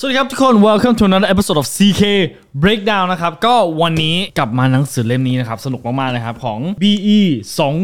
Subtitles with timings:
[0.00, 2.02] สวัสดีครับทุกคน welcome to another episode of CK
[2.62, 7.20] Breakdown นะครับ ก็วันนี้กลับมาหนังสือเล่มนี้นะครับ สนุกมากๆเลยครับ ของ BE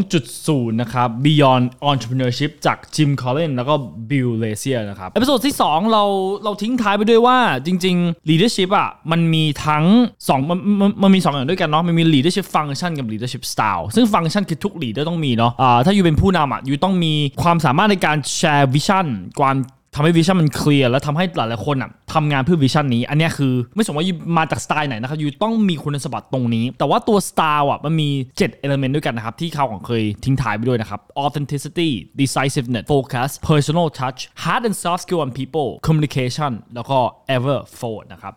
[0.07, 3.73] 2.0 นะครับ Beyond Entrepreneurship จาก Jim Collins แล้วก็
[4.09, 6.03] Bill Lazier นะครับ episode ที่ 2 เรา
[6.43, 9.85] เราทิ้งท้ายไปด้วยว่าจริง ๆ leadership อะมันมีทั้ง
[10.19, 16.73] 2มันมันมันมี 2 อย่างด้วยกันเนาะมันมี leadership function กับ leadership style ซึ่ง function คือทุก leader ต้องมีเนาะอ่าถ้า you เป็นผู้นำอะ you
[16.83, 17.13] ต้องมี
[17.43, 19.07] ความสามารถในการ share vision
[19.41, 19.57] ความ
[19.95, 24.05] ทำให้ vision มัน clear แล้วทำให้หลายๆคนอะทำงานเพื่อ vision นี้ อันนี้คือไม่สนว่า
[24.37, 31.89] มาจากสไตล์ไหนนะครับ you ต้องมีคุณสมบัติตรงนี้ แต่ว่าตัวสไตล์อะมันมี 7 element ด้วยกันนะครับที่เขาของเคยทิ้งท้ายไปด้วยนะครับ authenticity
[32.19, 36.97] decisiveness focus personal touch hard and soft skill on people communication แล้วก็
[37.35, 38.33] ever forward นะครับ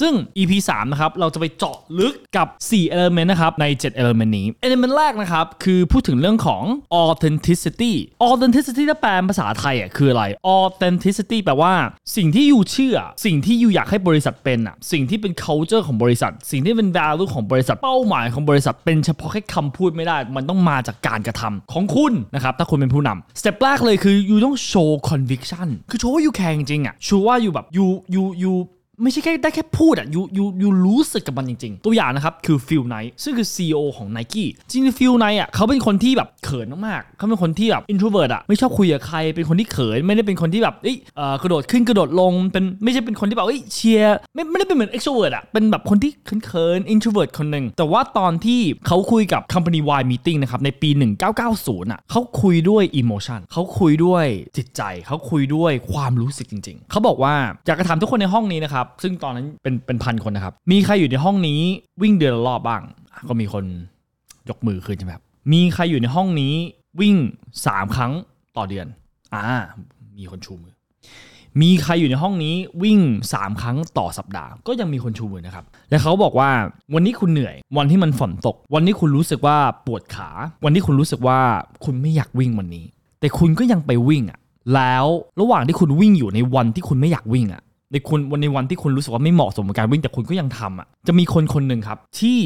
[0.00, 6.62] ซึ่ง EP 3นะครับเราจะไปเจาะลึกกับ 4 element นะครับใน 7 element นี้ element แรกนะครับคือพูดถึงเรื่องของ
[7.04, 7.92] authenticity
[8.28, 10.24] authenticity ถ้าแปลภาษาไทยอะคืออะไร
[10.58, 11.72] authentic authenticity แปลว่า
[12.16, 25.68] สิ่งที่ you เชื่อ สิ่งที่ you อยากให้บริษัทเป็นอะสิ่งที่เป็น culture ของบริษัท สิ่งที่เป็น value ของบริษัทเป้าหมายของบริษัทเป็นเฉพาะแค่คำพูดไม่ได้ มันต้องมาจากการกระทำของคุณนะครับถ้าคุณเป็นผู้นำ step แรกเลยคือยูต้อง show conviction
[25.90, 28.52] คือโชว์ว่า you care จริงอะโชว์ว่ายูแบบยูยู you
[29.02, 34.98] ไม่ใช่แค่ได้แค่พูดอะ you you you รู้สึกกับมันจริง ๆ ตัวอย่างนะครับคือ Phil Knight ซึ่งคือ CEO ของ n i กี้จริงๆ
[34.98, 46.10] Phil Knight อะเขาเป็นคนที่แบบเขินมากๆเขาเป็นคนที่แบบ introvert อะไม่ชอบคุยกับใครเป็นคนที่เขิน ไม่ได้เป็นคนที่แบบเอ้ยเอ่อกระโดดขึ้นกระโดดลงเป็นไม่ใช่เป็นคนที่แบบเอ้ยเชียร์ไม่ไม่ได้เป็นเหมือน extrovert อะเป็นแบบคนที่
[46.46, 50.90] เขินๆ introvert คนหนึ่งแต่ว่าตอนที่เขาคุยกับ company wide meeting นะครับในปี
[51.40, 54.24] 1990อะเขาคุยด้วย emotion เขาคุยด้วย
[54.56, 57.34] จิตใจเขาคุยด้วยความรู้สึกจริง ๆเขาบอกว่า
[57.66, 61.60] อยากจะถามทุกคนในห้องนี้นะครับซึ่งตอนนั้นเป็นเป็นพันคนนะครับ มีใครอยู่ในห้องนี้
[62.02, 62.82] วิ่งเดือนละรอบบ้าง
[63.28, 63.64] ก็มีคน
[64.48, 66.54] ยกมือขึ้นใช่ไหมครับ มีใครอยู่ในห้องนี้
[67.00, 67.16] วิ่ง
[67.58, 68.12] 3 ครั้ง
[68.56, 68.86] ต่อเดือน
[69.34, 69.44] อ่า
[70.18, 70.74] มีคนชูมือ
[71.62, 72.98] มีใครอยู่ในห้องนี้วิ่ง
[73.32, 76.50] 3 ครั้งต่อสัปดาห์ ก็ยังมีคนชูมือนะครับ และเขาบอกว่า
[76.94, 80.28] วันนี้คุณเหนื่อย วันที่มันฝนตก วันนี้คุณรู้สึกว่าปวดขา
[80.64, 81.38] วันนี้คุณรู้สึกว่า
[81.84, 82.84] คุณไม่อยากวิ่งวันนี้
[83.20, 84.38] แต่คุณก็ยังไปวิ่งอะ
[84.74, 85.06] แล้ว
[85.40, 87.62] ระหว่างที่คุณวิ่งอยู่ในวันที่คุณไม่อยากวิ่งอะ
[87.92, 92.38] ในคุณวันในวันที่คุณรู้สึกว่าไม่เหมาะสมกับการวิ่งแต่คุณก็ยังทำอะจะมีคนคนหนึ่งครับ ที่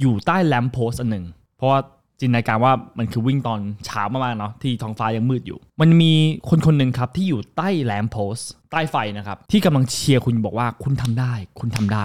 [0.00, 1.24] อยู่ใต้แลมโพสอันหนึ่ง
[1.56, 1.80] เพราะว่า
[2.20, 6.12] จินตนาการว่ามันคือวิ่งตอนเช้ามากๆเนาะที่ท้องฟ้ายังมืดอยู่ มันมี
[6.48, 8.36] คนคนหนึ่งครับที่อยู่ใต้ lamp post
[8.72, 12.04] ใต้ไฟนะครับ ที่กำลังเชียร์คุณบอกว่าคุณทำได้ คุณทำได้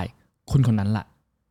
[0.51, 1.06] คนคนนั้นแหละ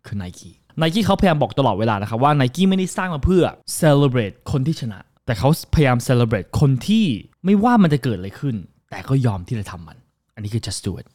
[0.06, 3.44] คือ Nike Nike เขาพยายามบอกตลอดเวลานะครับว่าไนกี้ไม่ได้สร้างมาเพื่อ
[3.81, 7.05] celebrate คนที่ชนะ แต่เขาพยายาม celebrate คนที่
[7.44, 8.56] ไม่ว่ามันจะเกิดอะไรขึ้น
[8.91, 9.97] แต่ก็ยอมที่จะทำมัน
[10.34, 11.06] อันนี้คือ just do it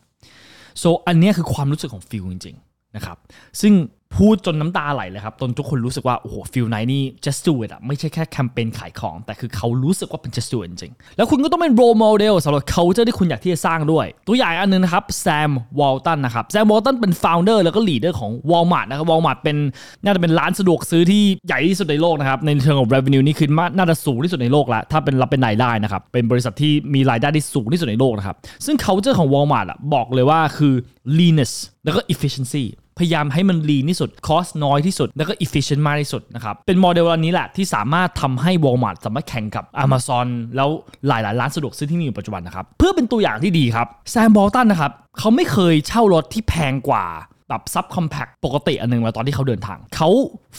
[0.81, 3.17] so อันนี้คือความรู้สึกของ Phil จริงๆนะครับ
[3.61, 3.73] ซึ่ง
[4.18, 11.74] พูดจนน้ำตาไหลเลยครับจนทุกคนรู้สึกว่า โอ้โห Phil Knight นี่ just do it อะไม่ใช่แค่แคมเปญขายของ แต่คือเขารู้สึกว่าเป็น just do it จริง แล้วคุณก็ต้องเป็น
[11.79, 18.13] role model สำหรับ culture ที่คุณอยากที่จะสร้างด้วย ตัวอย่างอันนึงนะครับ Sam Walton นะครับ Sam Walton เป็น founder แล้วก็ leader
[18.19, 19.57] ของ Walmart นะครับ Walmart เป็น
[20.03, 28.35] น่าจะเป็นร้านสะดวกซื้อที่ใหญ่ที่สุดในโลกนะครับในเชิงของ revenue นี่คือน่าจะสูงที่สุดในโลกแล้วถ้าเป็นรับเป็นรายได้นะครับเป็นบริษัทที่มีรายได้ที่สูงที่สุดในโลกนะครับ
[28.66, 30.73] ซึ่ง culture ของ Walmart อะบอกเลยว่าคือ
[31.18, 31.53] leanness
[31.85, 32.66] แล้วก็ efficiency
[32.97, 40.69] พยายามให้มัน lean ที่สุด cost น้อยที่สุด แล้วก็ efficient มากที่สุดนะครับเป็นโมเดลอันนี้แหละที่สามารถทำให้ Walmart สามารถแข่งกับ Amazon แล้ว
[41.07, 47.05] หลาย ๆ ร้านสะดวกซื้อที่มีอยู่ปัจจุบันนะครับเพื่อเป็นตัวอย่างที่ดีครับแซมบอลตันนะครับเขาไม่เคยเช่ารถที่แพงกว่า
[47.49, 50.09] แบบซับคอมแพคปกติอันหนึงมาตอนที่เขาเดินทาง เขา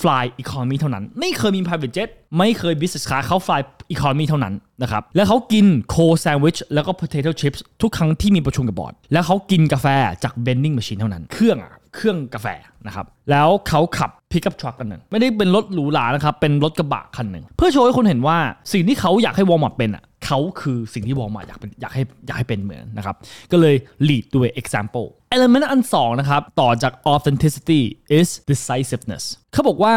[0.00, 2.08] fly economy เท่านั้น ไม่เคยมี private jet
[2.38, 3.60] ไม่เคย business class เขา fly
[3.94, 9.86] economy เท่านั้นนะครับ แล้วเขากิน cold sandwich แล้วก็ potato chips ทุกครั้งที่มีประชุมกับบอร์ด แล้วเขากินกาแฟ
[10.24, 12.46] จาก vending machine เท่านั้น เครื่องอะ เครื่องกาแฟ
[12.86, 18.38] นะครับแล้วเขาขับ pickup truck กันหนึ่งไม่ได้เป็นรถหรูหรานะครับเป็นรถกระบะคันหนึ่งเพื่อโชว์ให้คนเห็นว่า
[18.72, 23.16] สิ่งที่เขาอยากให้ Walmart เป็นอะเขาคือสิ่งที่ Walmart อยากเป็นอยากให้อยากให้เป็นเหมือนนะครับ
[23.52, 23.74] ก็เลย
[24.08, 25.06] lead ด้วย example
[25.36, 27.80] element อันสองนะครับต่อจาก authenticity
[28.18, 29.94] is decisiveness เขาบอกว่า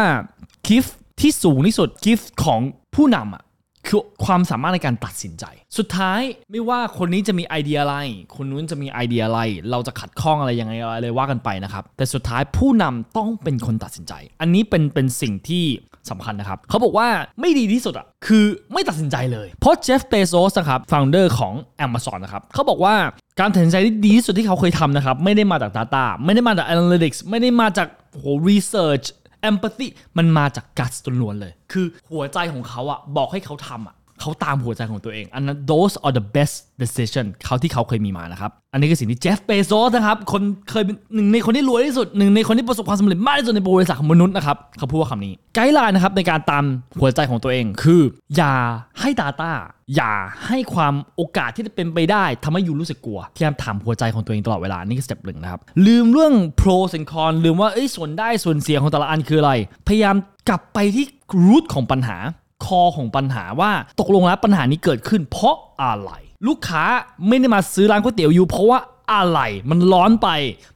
[0.68, 2.60] gift ที่สูงที่สุด gift ของ
[2.94, 3.42] ผู้นำอะ
[3.88, 5.44] คือความสามารถในการตัดสินใจ
[5.78, 7.96] สุดท้ายไม่ว่าคนนี้จะมีไอเดียอะไร
[8.36, 9.40] คนนู้นจะมีไอเดียอะไร
[9.70, 15.64] เราจะขัดข้องอะไรยังไงอะไรว่ากันไปนะครับ แต่สุดท้ายผู้นำต้องเป็นคนตัดสินใจ อันนี้เป็นเป็นสิ่งที่
[16.10, 17.08] สำคัญนะครับเขาบอกว่า
[17.40, 21.54] ไม่ดีที่สุดอะคือไม่ตัดสินใจเลย เพราะเจฟเบโซสนะครับ founder ของ
[21.86, 22.94] Amazon นะครับเขาบอกว่า
[23.40, 27.88] การตัดสินใจที่ดีที่สุดที่เขาเคยทำนะครับ ไม่ได้มาจาก Data ไม่ได้มาจาก Analytics ไม่ได้มาจาก
[28.18, 29.06] โห Research
[29.50, 29.86] empathy
[30.18, 39.90] มันมาจาก guts ล้วนเลย คือหัวใจของเขาอะบอกให้เขาทำอะ เขาตามหัวใจของตัวเอง อันนั้น those are the best decision เขาที่เขาเคยมีมานะครับ อันนี้คือสิ่งที่ Jeff Bezos
[39.96, 46.64] นะครับ คนเคยเป็นหนึ่งในคนที่รวยที่สุด หนึ่งในคนที่ประสบความสำเร็จมากที่สุดในประวัติศาสตร์ของมนุษย์นะครับ เขาพูดว่าคำนี้ guideline นะครับในการตาม
[47.00, 48.02] หัวใจของตัวเอง คือ
[48.36, 48.54] อย่า
[49.00, 49.52] ให้ Data
[49.96, 50.12] อย่า
[50.46, 59.52] ให้ความโอกาสที่จะเป็นไปได้ทำให้ you รู้สึกกลัว พยายามถามหัวใจของตัวเองตลอดเวลา นี่คือ step หนึ่งนะครับ ลืมเรื่อง pros and con ลืมว่าเอ้ยส่วนได้ส่วนเสียของแต่ละอันคืออะไร
[59.88, 60.16] พยายาม
[60.48, 61.04] กลับไปที่
[61.48, 62.18] root ของปัญหา
[62.64, 63.70] คอของปัญหาว่า
[64.00, 66.10] ตกลงแล้วปัญหานี้เกิดขึ้น เพราะอะไร
[66.48, 66.84] ลูกค้า
[67.28, 68.80] ไม่ได้มาซื้อร้านก๋วยเตี๋ยวยูเพราะว่า
[69.14, 69.40] อะไร
[69.70, 70.28] มันร้อนไป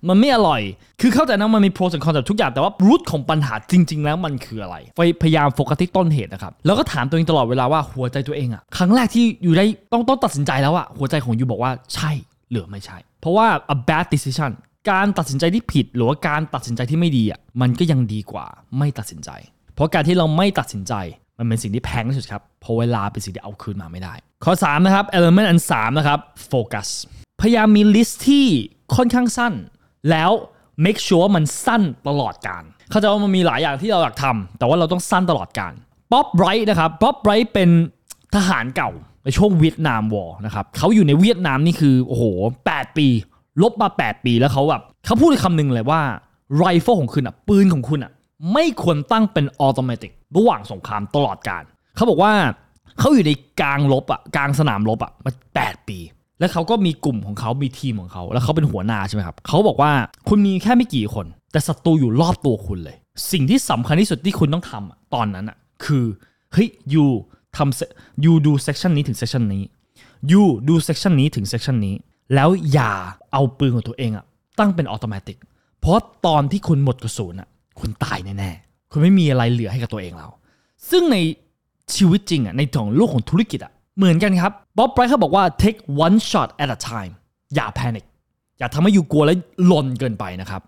[0.09, 0.63] มันไม่อร่อย
[1.01, 4.77] คือเข้าใจนะมันมี pros and cons ทุกอย่าง แต่ว่า root ของปัญหาจริง ๆ แล้วมันคืออะไร
[5.23, 12.11] พยายามโฟกัสที่ต้นเหตุนะครับ แล้วก็ถามตัวเองตลอดเวลาว่าหัวใจตัวเองอะครั้งแรกที่อยู่ได้ต้องต้องตัดสินใจแล้วอะหัวใจของยูบอกว่าใช่
[12.51, 14.51] หรือไม่ใช่ เพราะว่า a bad decision
[14.91, 18.47] การตัดสินใจที่ผิด หรือว่าการตัดสินใจที่ไม่ดีอะมันก็ยังดีกว่า
[18.79, 19.31] ไม่ตัดสินใจ
[19.75, 20.95] เพราะการที่เราไม่ตัดสินใจ
[21.39, 24.15] มันเป็นสิ่งที่แพงที่สุดครับเพราะเวลาเป็นสิ่งที่เอาคืนมาไม่ได้
[24.45, 26.19] ข้อ 3 นะครับ element อัน 3 นะครับ
[26.53, 26.89] focus
[27.41, 28.47] พยายามมีลิสต์ที่
[28.97, 29.53] ค่อนข้างสั้น
[30.11, 30.31] แล้ว
[30.85, 35.73] make sure มันสั้นตลอดการ เข้าใจว่ามันมีหลายอย่างที่เราอยากทำแต่ว่าเราต้องสั้นตลอดการ
[36.13, 37.71] ป๊อบไรท์นะครับป๊อบไรท์เป็น
[38.35, 38.91] ทหารเก่า
[39.25, 42.25] ในช่วง Vietnam War นะครับเขาอยู่ในเวียดนามนี่คือโอ้โห
[42.65, 43.07] 8 ปี
[43.63, 46.01] รบมา 8 ปีแล้วเขาแบบเขาพูดคำหนึ่งเลยว่า
[46.57, 48.13] ไรเฟิลของคุณอะปืนของคุณอะ
[48.53, 51.63] ไม่ควรตั้งเป็น automatic ระหว่างสงครามตลอดกาล
[51.97, 52.33] เขาบอกว่า
[52.99, 55.99] เขาอยู่ในกลางรบอะกลางสนามรบอะมา8ปี
[56.41, 59.93] แล้วเขาก็มีกลุ่มของเขามีทีมของเขา แล้วเขาเป็นหัวหน้าใช่ไหมครับเขาบอกว่า
[60.29, 62.97] คุณมีแค่ไม่กี่คน แต่ศัตรูอยู่รอบตัวคุณเลย
[63.33, 66.05] สิ่งที่สำคัญที่สุดที่คุณต้องทำอะตอนนั้นอะคือ
[66.53, 67.05] เฮ้ย you
[67.57, 69.63] ทำ you ดู section นี้ถึง section นี้
[70.33, 71.95] you ดู section นี้ถึง section นี้
[72.35, 72.93] แล้วอย่า
[73.33, 74.25] เอาปืนของตัวเองอะ
[74.59, 75.39] ตั้งเป็น automatic
[75.81, 77.49] เพราะตอนที่คุณหมดกระสุนอะ
[77.81, 80.31] คุณตายแน่ๆคุณไม่มีอะไรเหลือให้กับตัวเองแล้ว
[80.91, 81.17] ซึ่งใน
[81.95, 87.13] ชีวิตจริงอะในของโลกของธุรกิจอะเหมือนกันครับบ๊อบไบรท์เขาบอกว่า take one shot at a time
[87.55, 88.05] อย่า panic
[88.59, 90.61] อย่าทำให้ you กลัวและลนเกินไปนะครับ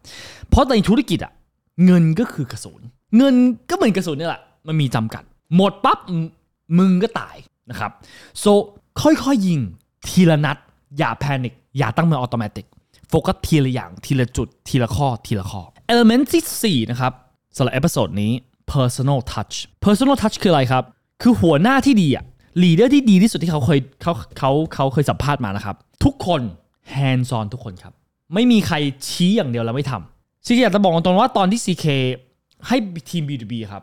[0.49, 1.33] เพราะในธุรกิจอะ
[1.85, 2.81] เงินก็คือกระสุน
[3.17, 3.35] เงิน
[3.69, 5.23] ก็เหมือนกระสุนนี่แหละ มันมีจำกัด
[5.57, 5.99] หมดปั๊บ
[6.79, 7.37] มึงก็ตาย
[7.71, 7.91] นะครับ
[8.43, 8.53] so
[9.03, 9.61] ค่อยๆยิง
[10.09, 10.57] ทีละนัด
[10.99, 12.67] อย่า panic อย่าตั้งมือ automatic
[13.09, 15.63] โฟกัสทีละอย่างทีละจุดทีละข้อทีละข้อ
[15.93, 17.13] element ที่ 4 นะครับ
[17.57, 18.33] สำหรับ episode นี้
[18.73, 19.55] personal touch
[19.85, 20.85] personal touch คืออะไรครับ
[21.23, 22.25] คือหัวหน้าที่ดีอะ
[22.63, 26.41] leader ที่ดีที่สุดที่เขาเคยเขาเขาเขาเคยสัมภาษณ์มานะครับ ทุกคน
[26.95, 27.93] hands on ทุกคนครับ
[28.35, 28.77] ไม่มีใคร
[29.09, 31.87] ชี้อย่างเดียวแล้วไม่ทำ CK อยากจะบอกตรงๆว่าตอนที่ CK
[32.67, 32.77] ให้
[33.11, 33.83] ทีม B2B ครับ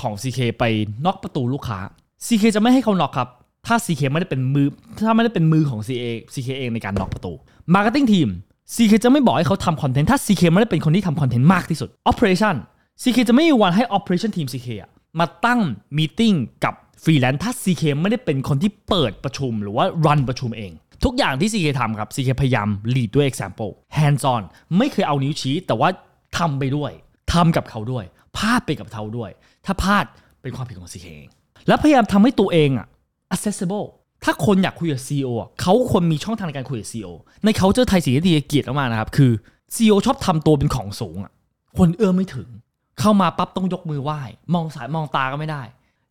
[0.00, 0.64] ของ CK ไป
[1.04, 1.78] น็อกประตูลูกค้า
[2.26, 3.28] CK จะไม่ให้เขาน็อกครับ
[3.66, 4.68] ถ้า CK ไม่ได้เป็นมือ
[5.06, 7.32] ถ้าไม่ได้เป็นมือของ CA CK เองในการน็อกประตู
[7.74, 8.28] Marketing Team
[8.76, 12.56] CK จะไม่บอกให้เขาทำคอนเทนต์ถ้า CK ไม่ได้เป็นคนที่ทำคอนเทนต์มากที่สุด Operation
[13.02, 15.60] CK จะไม่มีวันให้ Operation Team CK อะมาตั้ง
[15.96, 16.34] มีติ้ง
[16.64, 20.72] กับฟรีแลนซ์ถ้า CK ไม่ได้เป็นคนที่เปิดประชุมหรือว่ารันประชุมเอง
[21.04, 24.42] ทุกอย่างที่ CK ทำครับ CK พยายาม lead ด้วย example hands on
[24.78, 25.88] ไม่เคยเอานิ้วชี้แต่ว่า
[26.38, 26.90] ทำไปด้วย
[27.32, 28.04] ทำกับเขาด้วย
[28.36, 29.30] พลาดไปกับเขาด้วย
[29.66, 30.04] ถ้าพลาด
[30.42, 31.28] เป็นความผิดของ CK เอง
[31.68, 32.86] และพยายามทำให้ตัวเองอะ
[33.34, 33.86] accessible
[34.24, 37.10] ถ้าคนอยากคุยกับ CEO อะเขาควรมีช่องทางในการคุยกับ CEO
[37.44, 39.32] ในเขาเจอไทยสีที่เกียรติมากนะครับ คือ
[39.74, 41.32] CEO ชอบทำตัวเป็นของสูงอะ
[41.78, 42.48] คนเอื้อมไม่ถึง
[43.00, 44.20] เข้ามาปั๊บต้องยกมือไหว้
[44.54, 45.62] มองสายมองตาก็ไม่ได้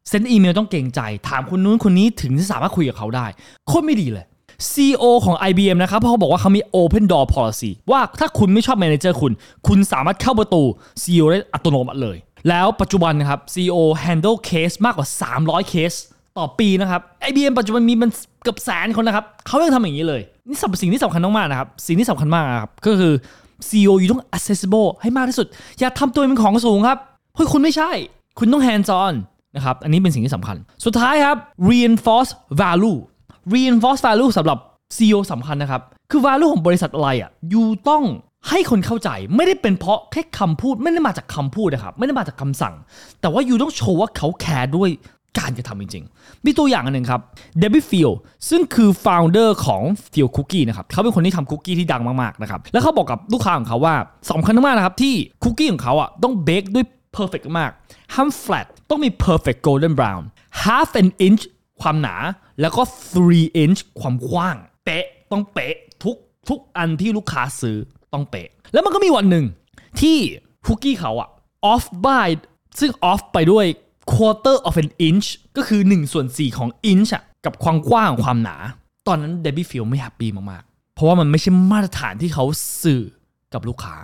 [0.10, 3.25] เซ็นอีเมลต้องเกรงใจ ถามคนนู้นคนนี้ถึงจะสามารถคุยกับเขาได้
[3.68, 4.25] โคตรไม่ดีเลย
[4.72, 9.31] CEO ของ IBM นะครับเพราะเขาบอกว่าเขามี Open Door Policy ว่าถ้าคุณไม่ชอบ Manager คุณ
[9.68, 10.64] คุณสามารถเข้าประตู
[11.02, 12.18] CEO ได้อัตโนมัติเลย
[12.50, 15.07] แล้วปัจจุบันนะครับ CEO handle case มากกว่า
[15.40, 15.94] 300 เคส
[16.38, 18.10] ต่อปีนะครับ IBM ปัจจุบันมีมัน
[18.44, 23.13] เกือบแสนคนนะครับเขายังทำอย่างนี้เลย นี่สำสิ่งที่สำคัญมากๆนะครับ สิ่งที่สำคัญมากครับ ก็คือ
[23.68, 25.47] CEO อยู่ต้อง accessible ให้มากที่สุด
[25.80, 26.97] อย่าทำตัวเป็นของสูงครับ
[27.35, 27.92] เฮ้ยคุณไม่ใช่
[28.40, 29.14] คุณต้อง hands on
[29.56, 31.38] นะครับ อันนี้เป็นสิ่งที่สำคัญ สุดท้ายครับ
[31.69, 32.97] reinforce value
[33.54, 34.57] reinforce value สำหรับ
[34.95, 38.04] CEO สำคัญนะครับ คือ value ของบริษัทอะไรอะยูต้อง
[38.50, 42.76] ให้คนเข้าใจไม่ได้เป็นเพราะแค่คำพูดไม่ได้มาจากคำพูดนะครับ ไม่ได้มาจากคำสั่ง
[43.21, 44.90] แต่ว่าอยู่ต้องโชว์ว่าเขาแคร์ด้วย
[45.40, 47.21] การกระทำจริงๆ มีตัวอย่างอันหนึ่งครับ
[47.59, 48.09] เดบิฟิล
[48.50, 49.83] ซึ่งคือ founder ของ
[50.14, 53.95] f i e l Cookie นะครับเขาเป็นคนที่ทำคุกกี้ที่ดังมากๆนะครับแล้วเขาบอกกับลูกค้าของเขาว่า
[54.31, 56.85] สำคัญมากนะครับที่คุกกี้ของเขาอะต้องเบคด้วย
[57.18, 57.71] perfect มาก
[58.16, 60.23] ห้าม flat ต้องมี perfect golden brown
[60.64, 61.44] half an inch
[61.81, 62.16] ความหนา
[62.61, 62.81] แล้วก็
[63.23, 66.16] 3 inch ความกว้าง เป๊ะต้องเป๊ะทุก
[66.50, 67.78] ทุกอันที่ลูกค้าซื้อ
[68.14, 69.45] ต้องเป๊ะ แล้วมันก็มีวันหนึ่ง
[70.02, 70.18] ที่
[70.66, 71.30] คุกกี้เขาอะ
[71.73, 72.30] off by
[72.80, 73.66] ซึ่ง off ไปด้วย
[74.14, 75.28] quarter of an inch
[75.58, 78.58] ก็คือ1ส่วน4ของ inch อะกับความกว้างความหนา
[79.08, 82.46] ตอนนั้นเดบิฟิลไม่แฮปปี้มากๆ เพราะว่ามันไม่ใช่มาตรฐานที่เขา
[82.84, 83.04] สื่อ
[83.54, 83.96] กับลูกค้า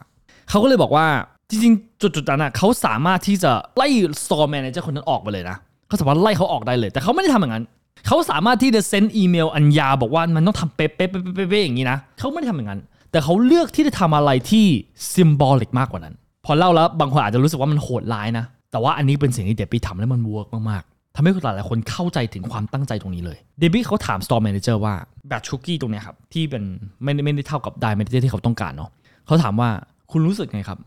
[0.49, 1.07] เขาก็เลยบอกว่า
[1.49, 3.87] จริงๆ จุดๆนั้นอะเขาสามารถที่จะไล่
[4.23, 7.65] store manager คนนั้นออกไปเลยนะเขาสามารถไล่เขาออกได้เลย แต่เขาไม่ได้ทำอย่างนั้น
[8.07, 14.65] เขาสามารถที่จะเซ็นอีเมลอันยาวบอกว่ามันต้องทำเป๊ะเป๊ะเป๊ะเป๊ะเป๊ะอย่างนี้นะเขาไม่ได้ทำอย่างนั้น แต่เขาเลือกที่จะทำอะไรที่
[15.13, 18.45] ซิมบอลิกมากกว่านั้น พอเล่าแล้วบางคนอาจจะรู้สึกว่ามันโหดร้ายนะ
[18.77, 24.93] แต่ว่าอันนี้เป็นสิ่งที่เดบบี้ทำแล้วมันเวิร์กมากๆทำให้คนหลายๆคนเข้าใจถึงความตั้งใจตรงนี้เลย เดบบี้เขาถาม Store Manager ว่า
[25.27, 26.63] batch คุกกี้ตรงเนี้ยครับที่เป็น
[27.03, 28.89] ไม่ได้ไม่ได้เท่ากับ diameter ที่เขาต้องการเนาะ
[29.25, 29.69] เขาถามว่า
[30.11, 30.79] คุณรู้สึกไงครับ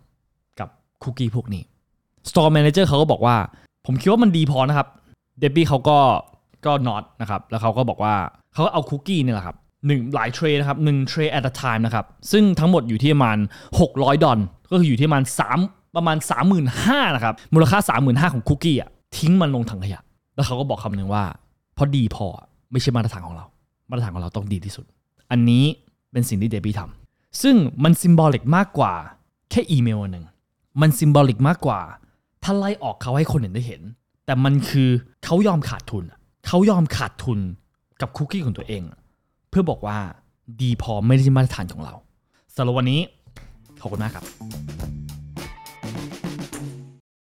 [0.61, 0.68] กับ
[1.02, 1.62] คุกกี้พวกนี้
[2.30, 3.37] Store Manager เขาก็บอกว่า
[3.87, 4.88] ผมคิดว่ามันดีพอนะครับ
[5.40, 5.99] เดบบี้เขาก็
[6.66, 8.14] ก็ nod นะครับแล้วเขาก็บอกว่า
[8.54, 9.56] เขาก็เอาคุกกี้นี่แหละครับ
[9.87, 13.38] หนึ่งหลาย tray นะครับหนึ่ง tray at a time นะครับซึ่งทั้งหมดอยู่ที่ประมาณ
[13.80, 14.38] 600 ดอล
[14.70, 15.25] ก็คืออยู่ที่ประมาณ
[15.59, 16.16] 3 ประมาณ
[16.66, 20.00] 35,000นะครับ มูลค่า 35,000 ของคุกกี้อะทิ้งมันลงถังขยะ
[20.35, 21.25] แล้วเขาก็บอกคำหนึ่งว่า
[21.75, 22.26] เพราะดีพอ
[22.73, 23.47] ไม่ใช่มาตรฐานของเรา
[23.88, 24.85] มาตรฐานของเราต้องดีที่สุด
[25.30, 25.64] อันนี้
[26.12, 28.92] เป็นสิ่งที่เดบี้ทำซึ่งมันซิมบอลิกมากกว่า
[29.50, 30.25] แค่อีเมลหนึ่ง
[30.80, 31.80] มันซิมบอลิกมากกว่า
[32.42, 33.82] ถ้าไล่ออกเขาให้คนอื่นได้เห็น
[34.26, 34.88] แต่มันคือ
[35.25, 36.04] เขายอมขาดทุน
[36.47, 37.38] เขายอมขาดทุน
[38.00, 38.82] กับคุกกี้ของตัวเอง
[39.50, 39.99] เพื่อบอกว่า
[40.62, 41.94] ดีพอไม่ได้มาตรฐานของเรา
[42.54, 43.00] สำหรับวันนี้
[43.80, 44.25] ขอบคุณมากครับ